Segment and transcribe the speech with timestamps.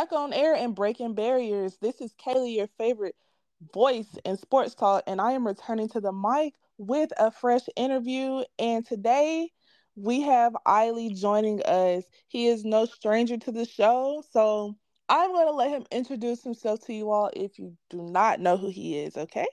[0.00, 1.76] back on air and breaking barriers.
[1.82, 3.14] This is Kailey, your favorite
[3.74, 8.42] voice in sports talk, and I am returning to the mic with a fresh interview.
[8.58, 9.50] And today
[9.96, 12.04] we have Iley joining us.
[12.28, 14.74] He is no stranger to the show, so
[15.10, 18.56] I'm going to let him introduce himself to you all if you do not know
[18.56, 19.48] who he is, okay?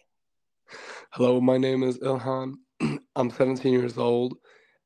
[1.11, 2.53] Hello, my name is Ilhan.
[3.17, 4.37] I'm 17 years old,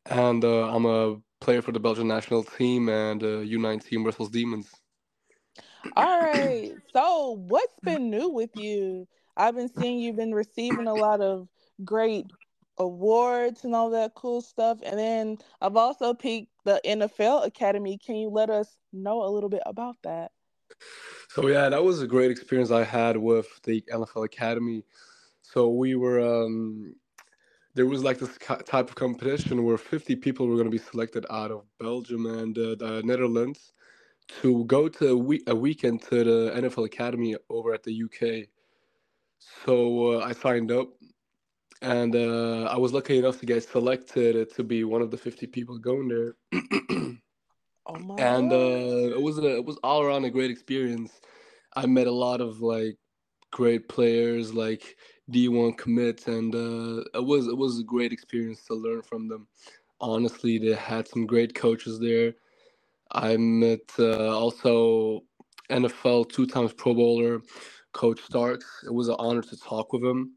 [0.08, 4.72] and uh, I'm a player for the Belgian national team and uh, U19 Brussels Demons.
[5.96, 6.72] All right.
[6.94, 9.08] So, what's been new with you?
[9.38, 11.48] I've been seeing you've been receiving a lot of
[11.86, 12.26] great
[12.78, 14.80] awards and all that cool stuff.
[14.84, 17.98] And then I've also picked the NFL Academy.
[17.98, 20.32] Can you let us know a little bit about that?
[21.30, 24.84] So, yeah, that was a great experience I had with the NFL Academy.
[25.42, 26.94] So, we were, um,
[27.74, 31.26] there was like this type of competition where 50 people were going to be selected
[31.30, 33.72] out of Belgium and uh, the Netherlands
[34.42, 38.48] to go to a, week, a weekend to the NFL Academy over at the UK.
[39.66, 40.90] So uh, I signed up,
[41.82, 45.48] and uh, I was lucky enough to get selected to be one of the 50
[45.48, 46.36] people going there.
[47.88, 48.16] oh my!
[48.18, 51.12] And uh, it was a, it was all around a great experience.
[51.76, 52.98] I met a lot of like
[53.52, 54.96] great players, like
[55.32, 59.48] D1 commits, and uh, it was it was a great experience to learn from them.
[60.00, 62.34] Honestly, they had some great coaches there
[63.14, 65.22] I met uh, also
[65.70, 67.42] NFL two times Pro Bowler
[67.94, 68.84] Coach Starks.
[68.86, 70.36] It was an honor to talk with him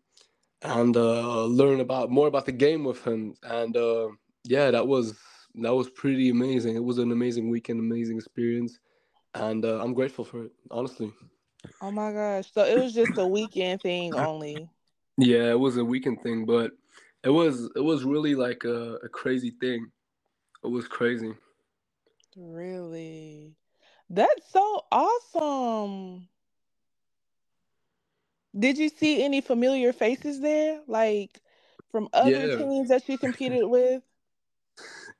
[0.62, 3.34] and uh, learn about more about the game with him.
[3.42, 4.08] And uh,
[4.44, 5.16] yeah, that was
[5.56, 6.74] that was pretty amazing.
[6.74, 8.78] It was an amazing weekend, amazing experience,
[9.34, 10.52] and uh, I'm grateful for it.
[10.70, 11.12] Honestly.
[11.80, 12.52] Oh my gosh!
[12.52, 14.68] So it was just a weekend thing only.
[15.16, 16.72] Yeah, it was a weekend thing, but
[17.22, 19.86] it was it was really like a, a crazy thing.
[20.64, 21.34] It was crazy.
[22.36, 23.54] Really?
[24.10, 26.28] That's so awesome.
[28.56, 30.80] Did you see any familiar faces there?
[30.86, 31.40] Like
[31.90, 32.56] from other yeah.
[32.56, 34.02] teams that you competed with?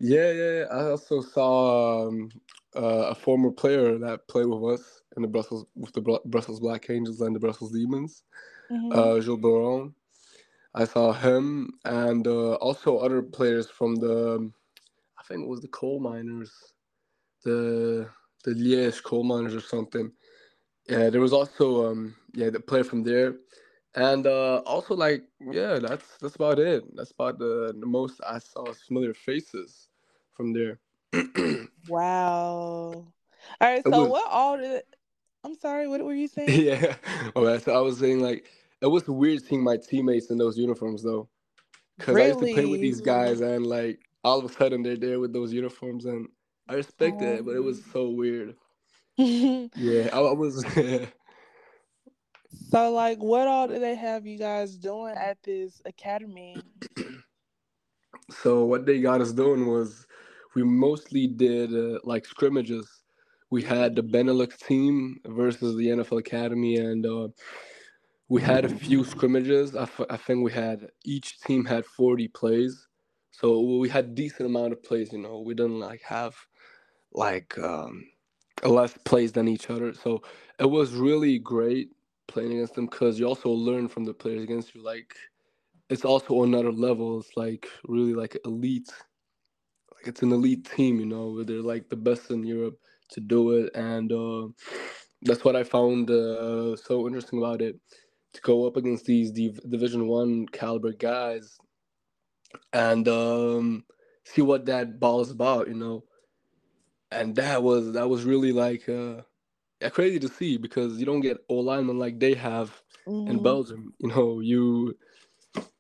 [0.00, 0.64] Yeah, yeah.
[0.70, 2.30] I also saw um,
[2.76, 6.90] uh, a former player that played with us in the Brussels with the Brussels Black
[6.90, 8.24] Angels and the Brussels Demons,
[8.70, 8.92] mm-hmm.
[8.92, 9.94] uh, Jules Bouron.
[10.74, 14.50] I saw him and uh, also other players from the,
[15.16, 16.73] I think it was the coal miners
[17.44, 18.08] the
[18.44, 20.12] the Liège coal miners or something.
[20.88, 23.36] Yeah, there was also um yeah the player from there,
[23.94, 26.84] and uh also like yeah that's that's about it.
[26.96, 29.88] That's about the the most I saw familiar faces
[30.32, 30.78] from there.
[31.88, 33.06] wow.
[33.60, 33.82] All right.
[33.84, 34.82] So was, what all did?
[35.44, 35.88] I'm sorry.
[35.88, 36.62] What were you saying?
[36.64, 36.96] Yeah.
[37.34, 37.62] All right.
[37.62, 38.46] So I was saying like
[38.80, 41.28] it was weird seeing my teammates in those uniforms though,
[41.96, 42.24] because really?
[42.24, 45.20] I used to play with these guys and like all of a sudden they're there
[45.20, 46.28] with those uniforms and
[46.68, 47.24] I respect oh.
[47.24, 48.54] that, but it was so weird.
[49.16, 50.64] yeah, I, I was.
[52.70, 56.56] so, like, what all do they have you guys doing at this academy?
[58.30, 60.06] so, what they got us doing was
[60.54, 63.02] we mostly did uh, like scrimmages.
[63.50, 67.28] We had the Benelux team versus the NFL Academy, and uh,
[68.28, 69.76] we had a few scrimmages.
[69.76, 72.88] I, f- I think we had each team had 40 plays.
[73.30, 75.40] So we had decent amount of plays, you know.
[75.40, 76.34] We didn't like have
[77.14, 78.04] like um,
[78.64, 79.94] less plays than each other.
[79.94, 80.22] So
[80.58, 81.90] it was really great
[82.28, 84.82] playing against them because you also learn from the players against you.
[84.82, 85.14] Like
[85.90, 87.20] it's also another level.
[87.20, 88.90] It's like really like elite.
[89.94, 91.30] Like it's an elite team, you know.
[91.30, 92.78] where They're like the best in Europe
[93.10, 94.48] to do it, and uh,
[95.22, 97.76] that's what I found uh, so interesting about it.
[98.32, 101.56] To go up against these Div- Division One caliber guys,
[102.72, 103.84] and um,
[104.24, 106.02] see what that ball is about, you know
[107.14, 109.22] and that was that was really like uh,
[109.90, 113.30] crazy to see because you don't get all linemen like they have mm-hmm.
[113.30, 113.94] in Belgium.
[113.98, 114.96] You know, you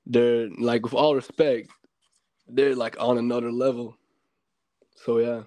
[0.06, 1.70] they're like with all respect,
[2.48, 3.96] they're like on another level.
[4.94, 5.42] So yeah.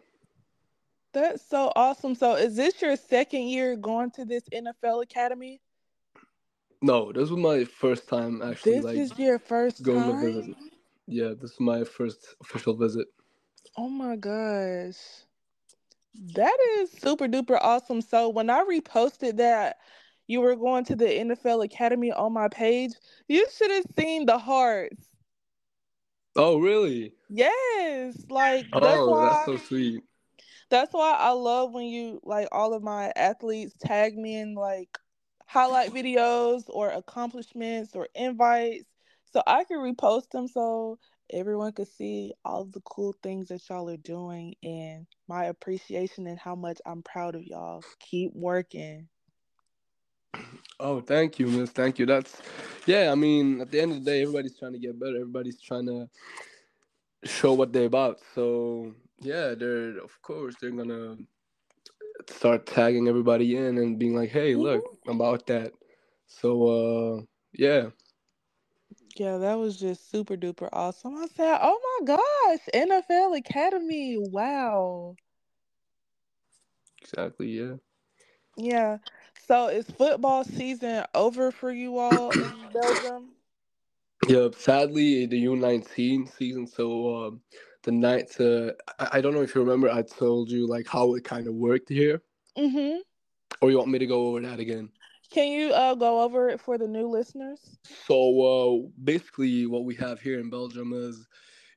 [1.13, 2.16] That's so awesome.
[2.16, 5.62] So is this your second year going to this NFL academy?
[6.81, 8.75] No, this was my first time actually.
[8.75, 10.22] This like, is your first going time?
[10.22, 10.56] to visit.
[11.07, 13.07] Yeah, this is my first official visit.
[13.78, 14.98] Oh my gosh.
[16.36, 18.02] That is super duper awesome.
[18.02, 19.78] So when I reposted that
[20.28, 22.92] you were going to the NFL Academy on my page,
[23.28, 25.08] you should have seen the hearts.
[26.36, 27.14] Oh, really?
[27.30, 28.24] Yes.
[28.30, 30.04] Like oh, that's, why, that's so sweet.
[30.69, 34.98] That's why I love when you like all of my athletes tag me in like
[35.46, 38.86] highlight videos or accomplishments or invites
[39.31, 40.48] so I can repost them.
[40.48, 41.00] So
[41.31, 46.39] everyone could see all the cool things that y'all are doing and my appreciation and
[46.39, 47.85] how much I'm proud of y'all.
[48.00, 49.09] Keep working.
[50.79, 51.71] Oh, thank you, miss.
[51.71, 52.06] Thank you.
[52.06, 52.41] That's
[52.85, 55.15] yeah, I mean, at the end of the day, everybody's trying to get better.
[55.18, 56.09] Everybody's trying to
[57.24, 58.19] show what they're about.
[58.35, 61.18] So yeah, they're of course they're gonna
[62.29, 64.97] start tagging everybody in and being like, "Hey, look, Mhm.
[65.07, 65.74] I'm about that."
[66.27, 67.21] So uh,
[67.53, 67.89] yeah,
[69.18, 71.16] Yeah, that was just super duper awesome.
[71.18, 74.18] I said, oh my gosh, NFL Academy.
[74.18, 75.16] Wow.
[77.02, 77.48] exactly.
[77.48, 77.75] Yeah.
[78.58, 78.98] Yeah.
[79.48, 83.34] So is football season over for you all in Belgium?
[84.28, 84.50] Yeah.
[84.58, 86.68] Sadly, the U19 season.
[86.68, 87.42] So um,
[87.84, 88.40] the night.
[88.40, 89.90] Uh, I, I don't know if you remember.
[89.90, 92.22] I told you like how it kind of worked here,
[92.58, 93.00] Mm-hmm.
[93.62, 94.90] or you want me to go over that again?
[95.31, 97.77] Can you uh, go over it for the new listeners?
[98.06, 101.27] So uh, basically, what we have here in Belgium is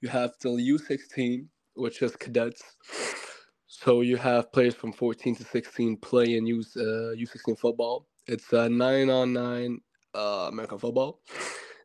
[0.01, 2.63] you have the U16, which is cadets.
[3.67, 8.07] So you have players from 14 to 16 play in U uh, U16 football.
[8.27, 9.81] It's a nine on nine
[10.15, 11.21] uh, American football.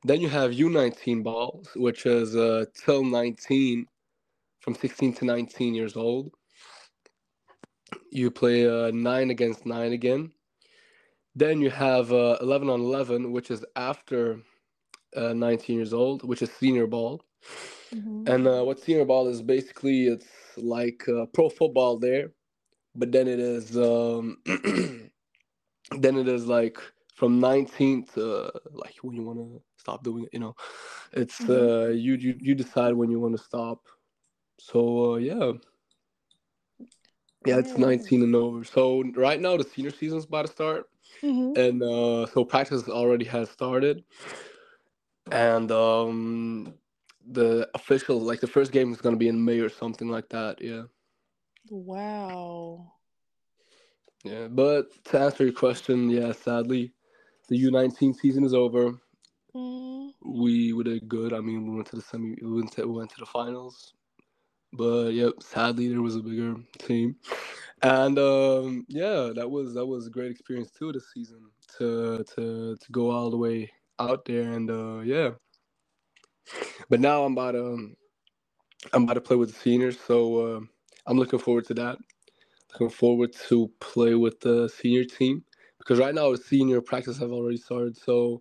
[0.03, 3.87] Then you have U19 balls, which is uh, till 19,
[4.59, 6.31] from 16 to 19 years old.
[8.11, 10.31] You play uh, nine against nine again.
[11.35, 14.39] Then you have uh, 11 on 11, which is after
[15.15, 17.21] uh, 19 years old, which is senior ball.
[17.93, 18.23] Mm-hmm.
[18.27, 20.27] And uh, what senior ball is basically, it's
[20.57, 22.31] like uh, pro football there,
[22.95, 24.37] but then it is um,
[25.99, 26.79] then it is like
[27.13, 30.29] from 19 to like when you want to stop doing it.
[30.33, 30.55] You know,
[31.11, 31.49] it's Mhm.
[31.49, 33.85] uh, you you you decide when you want to stop.
[34.59, 35.51] So uh, yeah.
[37.45, 38.63] Yeah, it's 19 and over.
[38.63, 40.89] So right now the senior season's about to start.
[41.23, 41.53] Mm-hmm.
[41.55, 44.03] and uh, so practice already has started
[45.31, 46.73] and um
[47.27, 50.29] the official like the first game is going to be in may or something like
[50.29, 50.83] that yeah
[51.69, 52.93] Wow.
[54.23, 56.93] yeah but to answer your question yeah sadly
[57.49, 58.99] the u19 season is over
[59.55, 60.13] Mm.
[60.23, 62.97] we we did good i mean we went to the semi we went to, we
[62.97, 63.93] went to the finals
[64.73, 67.15] but yep sadly there was a bigger team
[67.85, 71.41] and um yeah that was that was a great experience too this season
[71.77, 75.31] to to to go all the way out there and uh yeah.
[76.89, 77.95] But now i'm about to
[78.93, 80.17] i'm about to play with the seniors so
[80.57, 80.61] uh,
[81.07, 81.97] i'm looking forward to that.
[82.73, 85.43] Looking forward to play with the senior team
[85.79, 87.97] because right now senior practice have already started.
[87.97, 88.37] So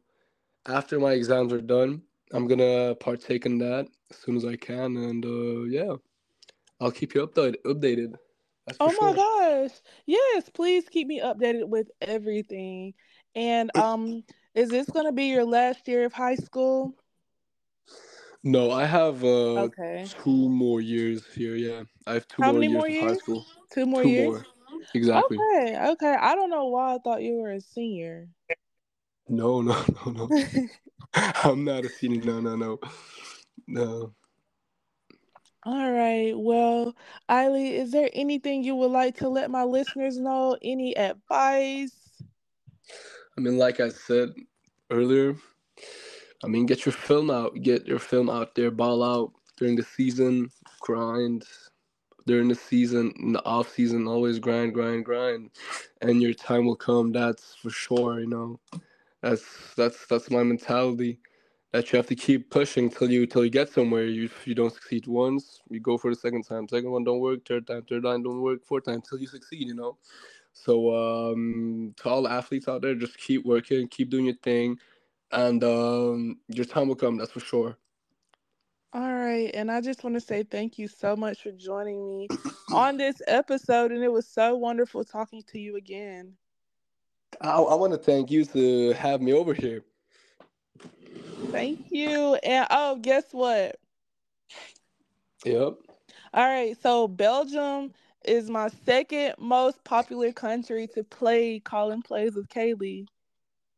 [0.67, 2.03] after my exams are done
[2.33, 5.95] i'm gonna partake in that as soon as i can and uh yeah
[6.81, 8.15] i'll keep you updated
[8.81, 9.71] Oh my sure gosh.
[10.07, 12.95] Yes, please keep me updated with everything.
[13.35, 14.25] And um,
[14.55, 16.95] is this gonna be your last year of high school?
[18.43, 20.05] no i have uh Okay.
[20.23, 23.15] two more years here yeah i have two How more many years more of high
[23.15, 24.35] school Two more two years?
[24.35, 24.47] more
[24.95, 26.17] exactly Okay, okay.
[26.21, 28.29] I don't know why I thought you were a senior.
[29.29, 29.77] no no
[30.07, 30.31] no no
[31.45, 32.79] i'm not a senior no no no
[33.67, 34.13] no
[35.65, 36.35] All right.
[36.37, 36.95] Well,
[37.31, 40.59] Eiley, is there anything you would like to let my listeners know?
[40.63, 41.93] Any advice?
[43.39, 44.35] I mean, like I said
[44.91, 45.37] earlier,
[46.45, 49.83] I mean, get your film out, get your film out there, ball out during the
[49.85, 50.51] season,
[50.81, 51.45] grind
[52.27, 55.51] during the season, in the off season, always grind, grind, grind,
[56.03, 57.13] and your time will come.
[57.13, 58.21] That's for sure.
[58.21, 58.61] You know,
[59.23, 59.45] that's
[59.77, 61.21] that's that's my mentality.
[61.75, 64.05] That you have to keep pushing till you till you get somewhere.
[64.05, 66.69] You you don't succeed once, you go for the second time.
[66.69, 67.45] Second one don't work.
[67.45, 68.65] Third time, third time don't work.
[68.65, 69.67] Fourth time till you succeed.
[69.67, 69.99] You know.
[70.53, 74.79] So um, to all the athletes out there, just keep working, keep doing your thing,
[75.33, 77.17] and um, your time will come.
[77.17, 77.77] That's for sure.
[78.93, 79.51] All right.
[79.53, 82.29] And I just want to say thank you so much for joining me
[82.73, 83.91] on this episode.
[83.91, 86.35] And it was so wonderful talking to you again.
[87.41, 89.83] I, I want to thank you to have me over here.
[91.53, 92.35] Thank you.
[92.43, 93.77] And oh, guess what?
[95.45, 95.77] Yep.
[96.35, 96.77] All right.
[96.81, 97.93] So Belgium
[98.25, 103.07] is my second most popular country to play calling plays with Kailey.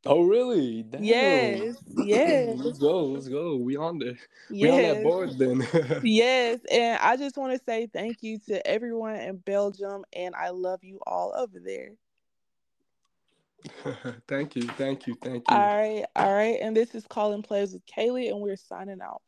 [0.06, 0.82] Oh really?
[0.82, 1.04] Damn.
[1.20, 1.76] Yes.
[1.96, 2.58] Yes.
[2.58, 3.04] let's go.
[3.06, 3.56] Let's go.
[3.56, 4.18] We on there.
[4.61, 5.66] We on that board then.
[6.02, 10.50] Yes, and I just want to say thank you to everyone in Belgium, and I
[10.50, 11.90] love you all over there.
[14.28, 14.62] thank you.
[14.62, 15.14] Thank you.
[15.23, 15.56] Thank you.
[15.56, 16.58] All right, all right.
[16.61, 19.23] and this is Calling Plays with Kailey, and we're signing out.